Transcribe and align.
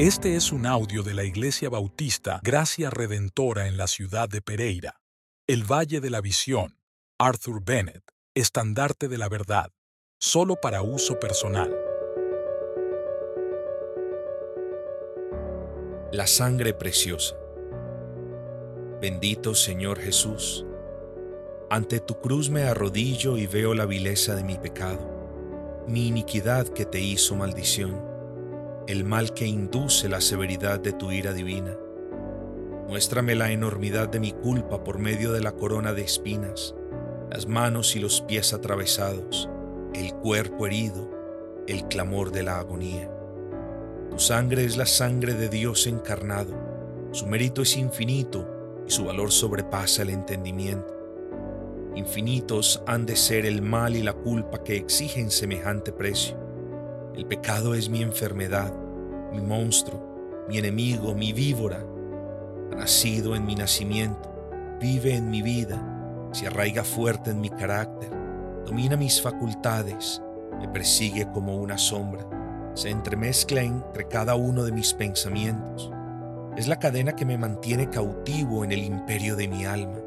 Este 0.00 0.34
es 0.34 0.50
un 0.50 0.64
audio 0.64 1.02
de 1.02 1.12
la 1.12 1.24
Iglesia 1.24 1.68
Bautista 1.68 2.40
Gracia 2.42 2.88
Redentora 2.88 3.66
en 3.66 3.76
la 3.76 3.86
ciudad 3.86 4.30
de 4.30 4.40
Pereira, 4.40 5.02
el 5.46 5.70
Valle 5.70 6.00
de 6.00 6.08
la 6.08 6.22
Visión, 6.22 6.78
Arthur 7.18 7.62
Bennett, 7.62 8.02
estandarte 8.34 9.08
de 9.08 9.18
la 9.18 9.28
verdad, 9.28 9.70
solo 10.18 10.56
para 10.56 10.80
uso 10.80 11.20
personal. 11.20 11.76
La 16.12 16.26
sangre 16.26 16.72
preciosa. 16.72 17.36
Bendito 19.02 19.54
Señor 19.54 20.00
Jesús, 20.00 20.64
ante 21.68 22.00
tu 22.00 22.18
cruz 22.22 22.48
me 22.48 22.62
arrodillo 22.62 23.36
y 23.36 23.46
veo 23.46 23.74
la 23.74 23.84
vileza 23.84 24.34
de 24.34 24.44
mi 24.44 24.56
pecado, 24.56 25.84
mi 25.86 26.06
iniquidad 26.06 26.68
que 26.68 26.86
te 26.86 27.00
hizo 27.00 27.36
maldición 27.36 28.09
el 28.86 29.04
mal 29.04 29.34
que 29.34 29.46
induce 29.46 30.08
la 30.08 30.20
severidad 30.20 30.80
de 30.80 30.92
tu 30.92 31.12
ira 31.12 31.32
divina. 31.32 31.76
Muéstrame 32.88 33.34
la 33.34 33.52
enormidad 33.52 34.08
de 34.08 34.20
mi 34.20 34.32
culpa 34.32 34.82
por 34.82 34.98
medio 34.98 35.32
de 35.32 35.40
la 35.40 35.52
corona 35.52 35.92
de 35.92 36.02
espinas, 36.02 36.74
las 37.30 37.46
manos 37.46 37.94
y 37.94 38.00
los 38.00 38.20
pies 38.22 38.52
atravesados, 38.52 39.48
el 39.94 40.12
cuerpo 40.14 40.66
herido, 40.66 41.08
el 41.68 41.86
clamor 41.86 42.32
de 42.32 42.42
la 42.42 42.58
agonía. 42.58 43.10
Tu 44.10 44.18
sangre 44.18 44.64
es 44.64 44.76
la 44.76 44.86
sangre 44.86 45.34
de 45.34 45.48
Dios 45.48 45.86
encarnado, 45.86 46.52
su 47.12 47.26
mérito 47.26 47.62
es 47.62 47.76
infinito 47.76 48.82
y 48.86 48.90
su 48.90 49.04
valor 49.04 49.30
sobrepasa 49.30 50.02
el 50.02 50.10
entendimiento. 50.10 50.96
Infinitos 51.94 52.82
han 52.86 53.06
de 53.06 53.14
ser 53.14 53.46
el 53.46 53.62
mal 53.62 53.94
y 53.94 54.02
la 54.02 54.14
culpa 54.14 54.64
que 54.64 54.76
exigen 54.76 55.30
semejante 55.30 55.92
precio 55.92 56.49
el 57.14 57.26
pecado 57.26 57.74
es 57.74 57.88
mi 57.88 58.02
enfermedad, 58.02 58.72
mi 59.32 59.40
monstruo, 59.40 60.44
mi 60.48 60.58
enemigo, 60.58 61.14
mi 61.14 61.32
víbora. 61.32 61.84
Ha 62.72 62.74
nacido 62.76 63.34
en 63.34 63.44
mi 63.44 63.54
nacimiento, 63.54 64.32
vive 64.80 65.16
en 65.16 65.28
mi 65.28 65.42
vida, 65.42 66.28
se 66.32 66.46
arraiga 66.46 66.84
fuerte 66.84 67.30
en 67.30 67.40
mi 67.40 67.50
carácter, 67.50 68.10
domina 68.64 68.96
mis 68.96 69.20
facultades, 69.20 70.22
me 70.58 70.68
persigue 70.68 71.28
como 71.32 71.56
una 71.56 71.78
sombra, 71.78 72.24
se 72.74 72.90
entremezcla 72.90 73.62
entre 73.62 74.06
cada 74.06 74.36
uno 74.36 74.62
de 74.64 74.72
mis 74.72 74.94
pensamientos. 74.94 75.90
Es 76.56 76.68
la 76.68 76.78
cadena 76.78 77.16
que 77.16 77.24
me 77.24 77.38
mantiene 77.38 77.90
cautivo 77.90 78.64
en 78.64 78.72
el 78.72 78.84
imperio 78.84 79.34
de 79.34 79.48
mi 79.48 79.64
alma, 79.64 79.98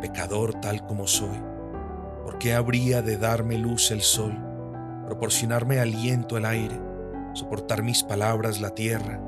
pecador 0.00 0.54
tal 0.60 0.86
como 0.86 1.06
soy. 1.06 1.40
¿Por 2.24 2.38
qué 2.38 2.54
habría 2.54 3.02
de 3.02 3.18
darme 3.18 3.58
luz 3.58 3.90
el 3.90 4.00
sol? 4.00 4.51
Proporcionarme 5.12 5.78
aliento 5.78 6.38
el 6.38 6.46
aire, 6.46 6.80
soportar 7.34 7.82
mis 7.82 8.02
palabras 8.02 8.62
la 8.62 8.70
tierra, 8.70 9.20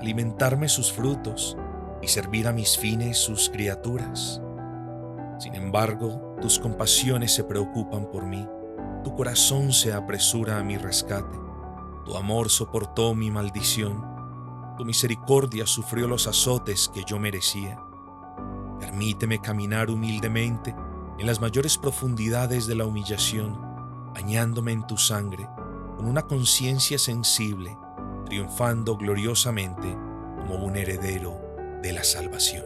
alimentarme 0.00 0.66
sus 0.66 0.90
frutos 0.90 1.58
y 2.00 2.08
servir 2.08 2.48
a 2.48 2.54
mis 2.54 2.78
fines 2.78 3.18
sus 3.18 3.50
criaturas. 3.50 4.40
Sin 5.38 5.54
embargo, 5.54 6.34
tus 6.40 6.58
compasiones 6.58 7.34
se 7.34 7.44
preocupan 7.44 8.10
por 8.10 8.24
mí, 8.24 8.48
tu 9.04 9.14
corazón 9.14 9.74
se 9.74 9.92
apresura 9.92 10.58
a 10.58 10.64
mi 10.64 10.78
rescate, 10.78 11.36
tu 12.06 12.16
amor 12.16 12.48
soportó 12.48 13.14
mi 13.14 13.30
maldición, 13.30 14.02
tu 14.78 14.86
misericordia 14.86 15.66
sufrió 15.66 16.08
los 16.08 16.26
azotes 16.26 16.90
que 16.94 17.04
yo 17.04 17.18
merecía. 17.18 17.78
Permíteme 18.80 19.38
caminar 19.42 19.90
humildemente 19.90 20.74
en 21.18 21.26
las 21.26 21.42
mayores 21.42 21.76
profundidades 21.76 22.66
de 22.66 22.74
la 22.74 22.86
humillación 22.86 23.65
bañándome 24.16 24.72
en 24.72 24.86
tu 24.86 24.96
sangre, 24.96 25.46
con 25.94 26.06
una 26.06 26.22
conciencia 26.22 26.98
sensible, 26.98 27.76
triunfando 28.24 28.96
gloriosamente 28.96 29.94
como 30.38 30.64
un 30.64 30.74
heredero 30.74 31.38
de 31.82 31.92
la 31.92 32.02
salvación. 32.02 32.64